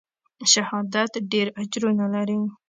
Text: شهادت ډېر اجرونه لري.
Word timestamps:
شهادت 0.51 1.11
ډېر 1.31 1.47
اجرونه 1.61 2.05
لري. 2.15 2.39